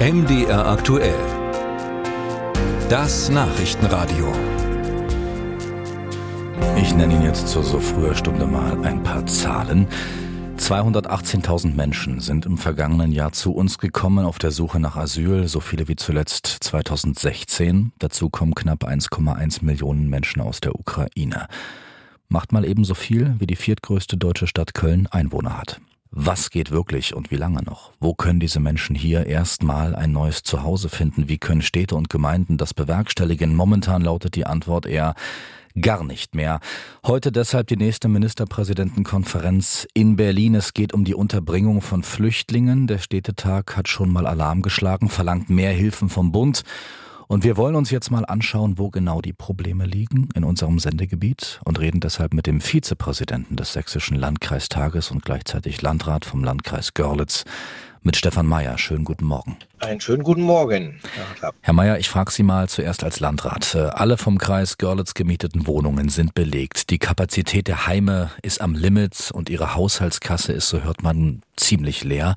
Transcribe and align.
MDR 0.00 0.64
aktuell. 0.64 1.18
Das 2.88 3.30
Nachrichtenradio. 3.30 4.32
Ich 6.80 6.94
nenne 6.94 7.14
Ihnen 7.14 7.24
jetzt 7.24 7.48
zur 7.48 7.64
so 7.64 7.80
früher 7.80 8.14
Stunde 8.14 8.46
mal 8.46 8.80
ein 8.86 9.02
paar 9.02 9.26
Zahlen. 9.26 9.88
218.000 10.56 11.74
Menschen 11.74 12.20
sind 12.20 12.46
im 12.46 12.58
vergangenen 12.58 13.10
Jahr 13.10 13.32
zu 13.32 13.52
uns 13.52 13.78
gekommen 13.78 14.24
auf 14.24 14.38
der 14.38 14.52
Suche 14.52 14.78
nach 14.78 14.94
Asyl, 14.94 15.48
so 15.48 15.58
viele 15.58 15.88
wie 15.88 15.96
zuletzt 15.96 16.46
2016. 16.46 17.90
Dazu 17.98 18.30
kommen 18.30 18.54
knapp 18.54 18.84
1,1 18.84 19.64
Millionen 19.64 20.08
Menschen 20.08 20.40
aus 20.40 20.60
der 20.60 20.78
Ukraine. 20.78 21.48
Macht 22.28 22.52
mal 22.52 22.64
ebenso 22.64 22.94
viel, 22.94 23.34
wie 23.40 23.48
die 23.48 23.56
viertgrößte 23.56 24.16
deutsche 24.16 24.46
Stadt 24.46 24.74
Köln 24.74 25.08
Einwohner 25.08 25.58
hat. 25.58 25.80
Was 26.10 26.50
geht 26.50 26.70
wirklich 26.70 27.14
und 27.14 27.30
wie 27.30 27.36
lange 27.36 27.62
noch? 27.62 27.92
Wo 28.00 28.14
können 28.14 28.40
diese 28.40 28.60
Menschen 28.60 28.96
hier 28.96 29.26
erstmal 29.26 29.94
ein 29.94 30.10
neues 30.10 30.42
Zuhause 30.42 30.88
finden? 30.88 31.28
Wie 31.28 31.38
können 31.38 31.62
Städte 31.62 31.96
und 31.96 32.08
Gemeinden 32.08 32.56
das 32.56 32.72
bewerkstelligen? 32.72 33.54
Momentan 33.54 34.02
lautet 34.02 34.34
die 34.34 34.46
Antwort 34.46 34.86
eher 34.86 35.14
gar 35.80 36.04
nicht 36.04 36.34
mehr. 36.34 36.60
Heute 37.06 37.30
deshalb 37.30 37.66
die 37.68 37.76
nächste 37.76 38.08
Ministerpräsidentenkonferenz 38.08 39.86
in 39.94 40.16
Berlin. 40.16 40.54
Es 40.54 40.74
geht 40.74 40.94
um 40.94 41.04
die 41.04 41.14
Unterbringung 41.14 41.82
von 41.82 42.02
Flüchtlingen. 42.02 42.86
Der 42.86 42.98
Städtetag 42.98 43.76
hat 43.76 43.88
schon 43.88 44.10
mal 44.10 44.26
Alarm 44.26 44.62
geschlagen, 44.62 45.08
verlangt 45.08 45.50
mehr 45.50 45.72
Hilfen 45.72 46.08
vom 46.08 46.32
Bund. 46.32 46.62
Und 47.28 47.44
wir 47.44 47.58
wollen 47.58 47.74
uns 47.74 47.90
jetzt 47.90 48.10
mal 48.10 48.24
anschauen, 48.24 48.78
wo 48.78 48.88
genau 48.88 49.20
die 49.20 49.34
Probleme 49.34 49.84
liegen 49.84 50.30
in 50.34 50.44
unserem 50.44 50.78
Sendegebiet 50.78 51.60
und 51.62 51.78
reden 51.78 52.00
deshalb 52.00 52.32
mit 52.32 52.46
dem 52.46 52.62
Vizepräsidenten 52.62 53.54
des 53.54 53.74
Sächsischen 53.74 54.16
Landkreistages 54.16 55.10
und 55.10 55.26
gleichzeitig 55.26 55.82
Landrat 55.82 56.24
vom 56.24 56.42
Landkreis 56.42 56.94
Görlitz, 56.94 57.44
mit 58.08 58.16
Stefan 58.16 58.46
Mayer. 58.46 58.78
Schönen 58.78 59.04
guten 59.04 59.26
Morgen. 59.26 59.58
Einen 59.80 60.00
schönen 60.00 60.22
guten 60.22 60.40
Morgen. 60.40 60.98
Herr, 61.42 61.52
Herr 61.60 61.74
Mayer, 61.74 61.98
ich 61.98 62.08
frage 62.08 62.30
Sie 62.30 62.42
mal 62.42 62.66
zuerst 62.66 63.04
als 63.04 63.20
Landrat. 63.20 63.74
Äh, 63.74 63.80
alle 63.80 64.16
vom 64.16 64.38
Kreis 64.38 64.78
Görlitz 64.78 65.12
gemieteten 65.12 65.66
Wohnungen 65.66 66.08
sind 66.08 66.32
belegt. 66.32 66.88
Die 66.88 66.98
Kapazität 66.98 67.68
der 67.68 67.86
Heime 67.86 68.30
ist 68.40 68.62
am 68.62 68.74
Limit 68.74 69.30
und 69.30 69.50
Ihre 69.50 69.74
Haushaltskasse 69.74 70.54
ist, 70.54 70.70
so 70.70 70.84
hört 70.84 71.02
man, 71.02 71.42
ziemlich 71.56 72.02
leer. 72.02 72.34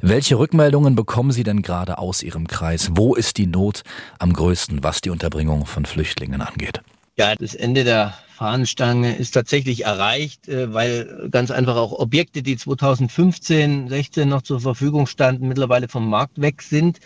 Welche 0.00 0.38
Rückmeldungen 0.38 0.94
bekommen 0.94 1.32
Sie 1.32 1.42
denn 1.42 1.60
gerade 1.60 1.98
aus 1.98 2.22
Ihrem 2.22 2.48
Kreis? 2.48 2.88
Wo 2.92 3.14
ist 3.14 3.36
die 3.36 3.46
Not 3.46 3.82
am 4.18 4.32
größten, 4.32 4.82
was 4.82 5.02
die 5.02 5.10
Unterbringung 5.10 5.66
von 5.66 5.84
Flüchtlingen 5.84 6.40
angeht? 6.40 6.80
Ja, 7.16 7.34
das 7.34 7.54
Ende 7.54 7.84
der 7.84 8.14
Fahnenstange 8.40 9.16
ist 9.16 9.32
tatsächlich 9.32 9.84
erreicht, 9.84 10.48
äh, 10.48 10.72
weil 10.72 11.28
ganz 11.30 11.50
einfach 11.50 11.76
auch 11.76 11.92
Objekte, 11.92 12.42
die 12.42 12.56
2015, 12.56 13.90
16 13.90 14.26
noch 14.26 14.40
zur 14.40 14.60
Verfügung 14.60 15.06
standen, 15.06 15.46
mittlerweile 15.46 15.88
vom 15.88 16.08
Markt 16.08 16.40
weg 16.40 16.62
sind, 16.62 17.00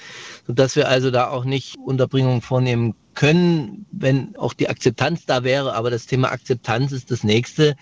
sodass 0.47 0.77
wir 0.77 0.89
also 0.89 1.11
da 1.11 1.31
auch 1.31 1.45
nicht 1.45 1.77
Unterbringung 1.77 2.41
vornehmen 2.41 2.95
können, 3.15 3.87
wenn 3.91 4.37
auch 4.37 4.53
die 4.53 4.69
Akzeptanz 4.69 5.27
da 5.27 5.43
wäre. 5.43 5.75
Aber 5.75 5.91
das 5.91 6.07
Thema 6.07 6.31
Akzeptanz 6.31 6.93
ist 6.93 7.11
das 7.11 7.25
nächste. 7.25 7.75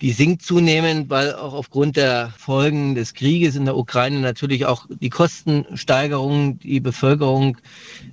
Die 0.00 0.12
sinkt 0.12 0.42
zunehmend, 0.42 1.10
weil 1.10 1.34
auch 1.34 1.52
aufgrund 1.52 1.96
der 1.96 2.32
Folgen 2.38 2.94
des 2.94 3.12
Krieges 3.12 3.54
in 3.54 3.66
der 3.66 3.76
Ukraine 3.76 4.20
natürlich 4.20 4.64
auch 4.64 4.86
die 4.88 5.10
Kostensteigerung 5.10 6.58
die 6.58 6.80
Bevölkerung 6.80 7.58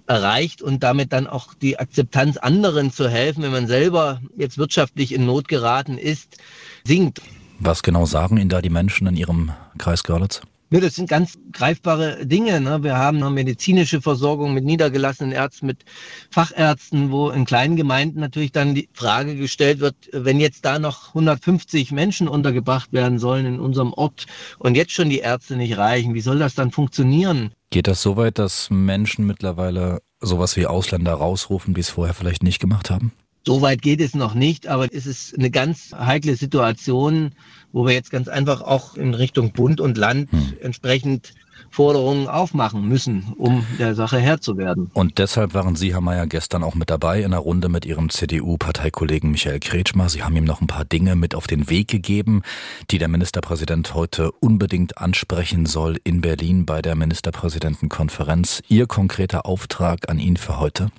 erreicht 0.06 0.62
und 0.62 0.84
damit 0.84 1.14
dann 1.14 1.28
auch 1.28 1.54
die 1.54 1.80
Akzeptanz 1.80 2.36
anderen 2.36 2.92
zu 2.92 3.10
helfen, 3.10 3.42
wenn 3.44 3.52
man 3.52 3.68
selber 3.68 4.22
jetzt 4.36 4.58
wirtschaftlich 4.58 5.14
in 5.14 5.26
Not 5.26 5.48
geraten 5.48 5.98
ist, 5.98 6.38
sinkt. 6.84 7.22
Was 7.60 7.84
genau 7.84 8.06
sagen 8.06 8.38
Ihnen 8.38 8.50
da 8.50 8.62
die 8.62 8.70
Menschen 8.70 9.08
in 9.08 9.16
Ihrem 9.16 9.52
Kreis 9.78 10.04
Görlitz? 10.04 10.42
Ja, 10.70 10.82
das 10.82 10.96
sind 10.96 11.08
ganz 11.08 11.36
greifbare 11.54 12.26
Dinge. 12.26 12.60
Ne? 12.60 12.84
Wir 12.84 12.98
haben 12.98 13.24
eine 13.24 13.30
medizinische 13.30 14.02
Versorgung 14.02 14.54
mit 14.54 14.66
niedergelassenen 14.66 15.32
Ärzten, 15.32 15.66
mit 15.66 15.86
Fachärzten, 16.30 17.10
wo 17.10 17.30
in 17.30 17.46
kleinen 17.46 17.78
Gemeinden 17.78 18.20
natürlich 18.20 18.52
dann 18.52 18.76
die 18.76 18.90
Frage 18.92 19.38
gestellt 19.38 19.80
wird, 19.80 19.96
wenn 20.12 20.42
jetzt 20.42 20.66
da 20.66 20.78
noch 20.78 21.10
150 21.10 21.94
Menschen 21.94 22.28
untergebracht 22.28 22.92
werden 22.92 23.18
sollen 23.18 23.46
in 23.46 23.60
unserem 23.62 23.94
Ort 23.94 24.26
und 24.60 24.76
jetzt 24.76 24.92
schon 24.92 25.10
die 25.10 25.20
Ärzte 25.20 25.56
nicht 25.56 25.78
reichen, 25.78 26.14
wie 26.14 26.22
soll 26.22 26.40
das 26.40 26.54
dann 26.54 26.72
funktionieren? 26.72 27.52
Geht 27.70 27.88
das 27.88 28.02
so 28.02 28.18
weit, 28.18 28.38
dass 28.38 28.70
Menschen 28.70 29.26
mittlerweile 29.26 30.02
sowas 30.20 30.58
wie 30.58 30.66
Ausländer 30.66 31.14
rausrufen, 31.14 31.76
die 31.76 31.82
es 31.82 31.90
vorher 31.90 32.14
vielleicht 32.14 32.44
nicht 32.44 32.60
gemacht 32.60 32.90
haben? 32.90 33.14
So 33.48 33.62
weit 33.62 33.82
geht 33.82 34.02
es 34.02 34.14
noch 34.14 34.34
nicht, 34.34 34.68
aber 34.68 34.94
es 34.94 35.06
ist 35.06 35.34
eine 35.34 35.50
ganz 35.50 35.94
heikle 35.94 36.36
Situation, 36.36 37.32
wo 37.72 37.86
wir 37.86 37.94
jetzt 37.94 38.12
ganz 38.12 38.28
einfach 38.28 38.60
auch 38.60 38.96
in 38.96 39.14
Richtung 39.14 39.54
Bund 39.54 39.80
und 39.80 39.98
Land 39.98 40.30
hm. 40.34 40.56
entsprechend 40.62 41.32
Forderungen 41.70 42.28
aufmachen 42.28 42.88
müssen, 42.88 43.34
um 43.38 43.66
der 43.80 43.96
Sache 43.96 44.20
Herr 44.20 44.42
zu 44.42 44.58
werden. 44.58 44.90
Und 44.94 45.18
deshalb 45.18 45.54
waren 45.54 45.76
Sie, 45.76 45.94
Herr 45.94 46.02
Mayer, 46.02 46.28
gestern 46.28 46.64
auch 46.64 46.76
mit 46.76 46.90
dabei 46.90 47.20
in 47.20 47.26
einer 47.26 47.38
Runde 47.38 47.70
mit 47.70 47.86
Ihrem 47.86 48.10
CDU-Parteikollegen 48.10 49.32
Michael 49.32 49.60
Kretschmer. 49.60 50.10
Sie 50.10 50.24
haben 50.24 50.36
ihm 50.36 50.44
noch 50.44 50.62
ein 50.62 50.68
paar 50.68 50.86
Dinge 50.86 51.16
mit 51.16 51.36
auf 51.36 51.48
den 51.48 51.70
Weg 51.70 51.88
gegeben, 51.88 52.42
die 52.90 52.98
der 52.98 53.08
Ministerpräsident 53.08 53.94
heute 53.94 54.32
unbedingt 54.32 54.98
ansprechen 54.98 55.66
soll 55.66 55.98
in 56.04 56.22
Berlin 56.22 56.66
bei 56.66 56.82
der 56.82 56.96
Ministerpräsidentenkonferenz. 56.96 58.62
Ihr 58.68 58.88
konkreter 58.88 59.46
Auftrag 59.46 60.10
an 60.10 60.20
ihn 60.20 60.38
für 60.38 60.60
heute? 60.60 60.90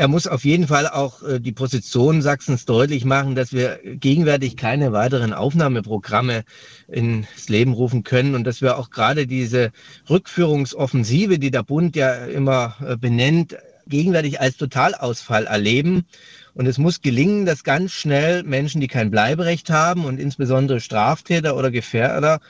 Er 0.00 0.08
muss 0.08 0.26
auf 0.26 0.46
jeden 0.46 0.66
Fall 0.66 0.88
auch 0.88 1.22
äh, 1.22 1.40
die 1.40 1.52
Position 1.52 2.22
Sachsens 2.22 2.64
deutlich 2.64 3.04
machen, 3.04 3.34
dass 3.34 3.52
wir 3.52 3.80
gegenwärtig 3.84 4.56
keine 4.56 4.92
weiteren 4.92 5.34
Aufnahmeprogramme 5.34 6.44
ins 6.88 7.50
Leben 7.50 7.74
rufen 7.74 8.02
können 8.02 8.34
und 8.34 8.44
dass 8.44 8.62
wir 8.62 8.78
auch 8.78 8.88
gerade 8.88 9.26
diese 9.26 9.72
Rückführungsoffensive, 10.08 11.38
die 11.38 11.50
der 11.50 11.62
Bund 11.62 11.96
ja 11.96 12.26
immer 12.26 12.76
äh, 12.86 12.96
benennt, 12.96 13.56
gegenwärtig 13.86 14.40
als 14.40 14.56
Totalausfall 14.56 15.46
erleben. 15.46 16.06
Und 16.54 16.66
es 16.66 16.78
muss 16.78 17.00
gelingen, 17.00 17.46
dass 17.46 17.64
ganz 17.64 17.92
schnell 17.92 18.42
Menschen, 18.42 18.80
die 18.80 18.88
kein 18.88 19.10
Bleiberecht 19.10 19.70
haben 19.70 20.04
und 20.04 20.18
insbesondere 20.18 20.80
Straftäter 20.80 21.56
oder 21.56 21.70
Gefährder 21.70 22.40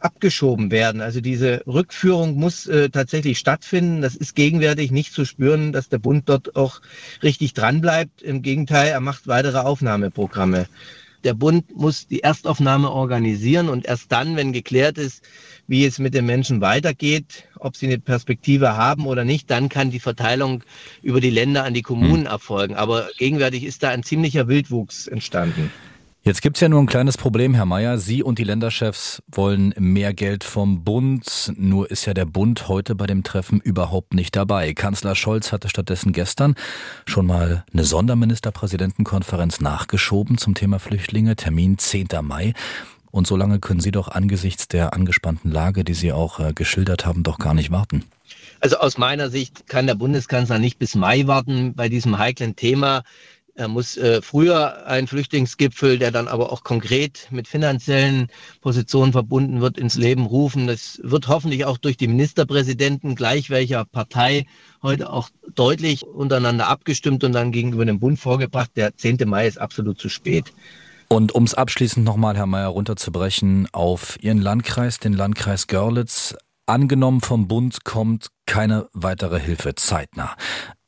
abgeschoben 0.00 0.70
werden. 0.70 1.00
Also 1.00 1.20
diese 1.20 1.62
Rückführung 1.66 2.34
muss 2.34 2.66
äh, 2.66 2.88
tatsächlich 2.88 3.38
stattfinden. 3.38 4.00
Das 4.00 4.16
ist 4.16 4.34
gegenwärtig 4.34 4.90
nicht 4.90 5.12
zu 5.12 5.24
spüren, 5.24 5.72
dass 5.72 5.88
der 5.88 5.98
Bund 5.98 6.28
dort 6.28 6.56
auch 6.56 6.80
richtig 7.22 7.52
dran 7.52 7.80
bleibt. 7.80 8.22
Im 8.22 8.42
Gegenteil, 8.42 8.88
er 8.88 9.00
macht 9.00 9.26
weitere 9.26 9.58
Aufnahmeprogramme. 9.58 10.66
Der 11.24 11.34
Bund 11.34 11.76
muss 11.76 12.06
die 12.06 12.22
Erstaufnahme 12.22 12.90
organisieren 12.90 13.68
und 13.68 13.86
erst 13.86 14.10
dann, 14.10 14.36
wenn 14.36 14.52
geklärt 14.52 14.96
ist, 14.96 15.22
wie 15.66 15.84
es 15.84 15.98
mit 15.98 16.14
den 16.14 16.26
Menschen 16.26 16.60
weitergeht, 16.60 17.44
ob 17.58 17.76
sie 17.76 17.86
eine 17.86 17.98
Perspektive 17.98 18.76
haben 18.76 19.06
oder 19.06 19.24
nicht, 19.24 19.50
dann 19.50 19.68
kann 19.68 19.90
die 19.90 20.00
Verteilung 20.00 20.64
über 21.02 21.20
die 21.20 21.30
Länder 21.30 21.64
an 21.64 21.74
die 21.74 21.82
Kommunen 21.82 22.24
hm. 22.24 22.32
erfolgen. 22.32 22.74
Aber 22.74 23.08
gegenwärtig 23.18 23.64
ist 23.64 23.82
da 23.82 23.90
ein 23.90 24.02
ziemlicher 24.02 24.48
Wildwuchs 24.48 25.06
entstanden. 25.06 25.70
Jetzt 26.30 26.42
gibt's 26.42 26.60
ja 26.60 26.68
nur 26.68 26.78
ein 26.78 26.86
kleines 26.86 27.16
Problem, 27.16 27.54
Herr 27.54 27.66
Mayer. 27.66 27.98
Sie 27.98 28.22
und 28.22 28.38
die 28.38 28.44
Länderchefs 28.44 29.20
wollen 29.26 29.74
mehr 29.76 30.14
Geld 30.14 30.44
vom 30.44 30.84
Bund. 30.84 31.52
Nur 31.56 31.90
ist 31.90 32.06
ja 32.06 32.14
der 32.14 32.24
Bund 32.24 32.68
heute 32.68 32.94
bei 32.94 33.08
dem 33.08 33.24
Treffen 33.24 33.60
überhaupt 33.60 34.14
nicht 34.14 34.36
dabei. 34.36 34.72
Kanzler 34.72 35.16
Scholz 35.16 35.50
hatte 35.50 35.68
stattdessen 35.68 36.12
gestern 36.12 36.54
schon 37.04 37.26
mal 37.26 37.64
eine 37.72 37.82
Sonderministerpräsidentenkonferenz 37.82 39.58
nachgeschoben 39.58 40.38
zum 40.38 40.54
Thema 40.54 40.78
Flüchtlinge. 40.78 41.34
Termin 41.34 41.78
10. 41.78 42.06
Mai. 42.22 42.54
Und 43.10 43.26
so 43.26 43.36
lange 43.36 43.58
können 43.58 43.80
Sie 43.80 43.90
doch 43.90 44.06
angesichts 44.06 44.68
der 44.68 44.94
angespannten 44.94 45.50
Lage, 45.50 45.82
die 45.82 45.94
Sie 45.94 46.12
auch 46.12 46.38
äh, 46.38 46.52
geschildert 46.52 47.06
haben, 47.06 47.24
doch 47.24 47.38
gar 47.38 47.54
nicht 47.54 47.72
warten. 47.72 48.04
Also 48.60 48.76
aus 48.76 48.98
meiner 48.98 49.30
Sicht 49.30 49.66
kann 49.66 49.88
der 49.88 49.96
Bundeskanzler 49.96 50.60
nicht 50.60 50.78
bis 50.78 50.94
Mai 50.94 51.26
warten 51.26 51.74
bei 51.74 51.88
diesem 51.88 52.18
heiklen 52.18 52.54
Thema. 52.54 53.02
Er 53.54 53.68
muss 53.68 53.96
äh, 53.96 54.22
früher 54.22 54.86
einen 54.86 55.06
Flüchtlingsgipfel, 55.06 55.98
der 55.98 56.10
dann 56.10 56.28
aber 56.28 56.52
auch 56.52 56.64
konkret 56.64 57.28
mit 57.30 57.48
finanziellen 57.48 58.28
Positionen 58.60 59.12
verbunden 59.12 59.60
wird, 59.60 59.78
ins 59.78 59.96
Leben 59.96 60.26
rufen. 60.26 60.66
Das 60.66 61.00
wird 61.02 61.28
hoffentlich 61.28 61.64
auch 61.64 61.78
durch 61.78 61.96
die 61.96 62.08
Ministerpräsidenten 62.08 63.14
gleich 63.14 63.50
welcher 63.50 63.84
Partei 63.84 64.46
heute 64.82 65.12
auch 65.12 65.28
deutlich 65.54 66.04
untereinander 66.04 66.68
abgestimmt 66.68 67.24
und 67.24 67.32
dann 67.32 67.52
gegenüber 67.52 67.84
dem 67.84 68.00
Bund 68.00 68.18
vorgebracht. 68.18 68.70
Der 68.76 68.96
10. 68.96 69.18
Mai 69.26 69.46
ist 69.46 69.58
absolut 69.58 69.98
zu 69.98 70.08
spät. 70.08 70.52
Und 71.08 71.32
um 71.32 71.42
es 71.42 71.54
abschließend 71.54 72.04
nochmal, 72.04 72.36
Herr 72.36 72.46
Mayer, 72.46 72.68
runterzubrechen 72.68 73.68
auf 73.72 74.16
Ihren 74.22 74.40
Landkreis, 74.40 75.00
den 75.00 75.12
Landkreis 75.12 75.66
Görlitz. 75.66 76.36
Angenommen 76.66 77.20
vom 77.20 77.48
Bund 77.48 77.84
kommt 77.84 78.28
keine 78.46 78.88
weitere 78.92 79.40
Hilfe 79.40 79.74
zeitnah. 79.74 80.36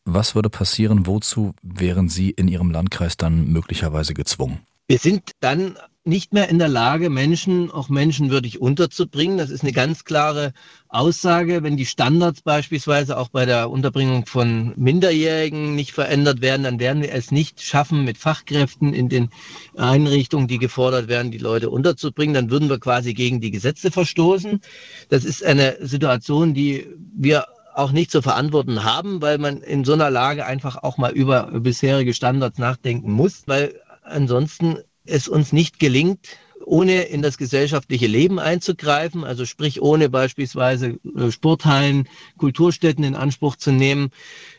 Was 0.04 0.34
würde 0.34 0.50
passieren? 0.50 1.06
Wozu 1.06 1.52
wären 1.62 2.08
Sie 2.08 2.30
in 2.30 2.48
Ihrem 2.48 2.70
Landkreis 2.70 3.16
dann 3.16 3.48
möglicherweise 3.48 4.14
gezwungen? 4.14 4.60
Wir 4.88 4.98
sind 4.98 5.30
dann 5.40 5.76
nicht 6.04 6.32
mehr 6.32 6.48
in 6.48 6.58
der 6.58 6.68
Lage, 6.68 7.08
Menschen 7.10 7.70
auch 7.70 7.88
menschenwürdig 7.88 8.60
unterzubringen. 8.60 9.38
Das 9.38 9.50
ist 9.50 9.62
eine 9.62 9.70
ganz 9.70 10.04
klare 10.04 10.52
Aussage. 10.88 11.62
Wenn 11.62 11.76
die 11.76 11.86
Standards 11.86 12.42
beispielsweise 12.42 13.16
auch 13.16 13.28
bei 13.28 13.46
der 13.46 13.70
Unterbringung 13.70 14.26
von 14.26 14.72
Minderjährigen 14.76 15.76
nicht 15.76 15.92
verändert 15.92 16.40
werden, 16.40 16.64
dann 16.64 16.80
werden 16.80 17.02
wir 17.02 17.12
es 17.12 17.30
nicht 17.30 17.62
schaffen, 17.62 18.04
mit 18.04 18.18
Fachkräften 18.18 18.92
in 18.92 19.08
den 19.08 19.30
Einrichtungen, 19.76 20.48
die 20.48 20.58
gefordert 20.58 21.06
werden, 21.06 21.30
die 21.30 21.38
Leute 21.38 21.70
unterzubringen. 21.70 22.34
Dann 22.34 22.50
würden 22.50 22.68
wir 22.68 22.80
quasi 22.80 23.14
gegen 23.14 23.40
die 23.40 23.52
Gesetze 23.52 23.92
verstoßen. 23.92 24.60
Das 25.08 25.24
ist 25.24 25.44
eine 25.44 25.76
Situation, 25.86 26.52
die 26.52 26.88
wir 27.16 27.46
auch 27.74 27.92
nicht 27.92 28.10
zu 28.10 28.22
verantworten 28.22 28.84
haben, 28.84 29.22
weil 29.22 29.38
man 29.38 29.58
in 29.62 29.84
so 29.84 29.92
einer 29.92 30.10
Lage 30.10 30.46
einfach 30.46 30.82
auch 30.82 30.98
mal 30.98 31.12
über 31.12 31.50
bisherige 31.60 32.14
Standards 32.14 32.58
nachdenken 32.58 33.12
muss, 33.12 33.42
weil 33.46 33.80
ansonsten 34.02 34.78
es 35.04 35.28
uns 35.28 35.52
nicht 35.52 35.78
gelingt, 35.78 36.36
ohne 36.64 37.02
in 37.02 37.22
das 37.22 37.38
gesellschaftliche 37.38 38.06
Leben 38.06 38.38
einzugreifen, 38.38 39.24
also 39.24 39.44
sprich 39.44 39.82
ohne 39.82 40.08
beispielsweise 40.08 40.98
äh, 41.16 41.30
Sporthallen, 41.30 42.08
Kulturstätten 42.38 43.04
in 43.04 43.16
Anspruch 43.16 43.56
zu 43.56 43.72
nehmen, 43.72 44.10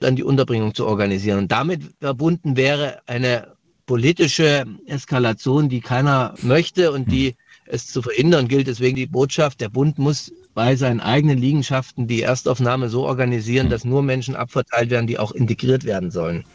dann 0.02 0.16
die 0.16 0.24
Unterbringung 0.24 0.74
zu 0.74 0.86
organisieren. 0.86 1.40
Und 1.40 1.52
damit 1.52 1.82
verbunden 2.02 2.58
wäre 2.58 3.02
eine 3.06 3.54
politische 3.86 4.66
Eskalation, 4.86 5.70
die 5.70 5.82
keiner 5.82 6.34
möchte 6.42 6.92
und 6.92 7.12
die 7.12 7.28
hm. 7.28 7.36
es 7.68 7.88
zu 7.88 8.02
verhindern 8.02 8.48
gilt. 8.48 8.68
Deswegen 8.68 8.96
die 8.96 9.08
Botschaft, 9.08 9.62
der 9.62 9.70
Bund 9.70 9.98
muss 9.98 10.32
bei 10.54 10.76
seinen 10.76 11.00
eigenen 11.00 11.38
Liegenschaften 11.38 12.08
die 12.08 12.22
Erstaufnahme 12.22 12.90
so 12.90 13.06
organisieren, 13.06 13.66
hm. 13.66 13.72
dass 13.72 13.86
nur 13.86 14.04
Menschen 14.04 14.36
abverteilt 14.36 14.90
werden, 14.90 15.08
die 15.08 15.20
auch 15.20 15.32
integriert 15.32 15.84
werden 15.84 16.12
sollen. 16.12 16.46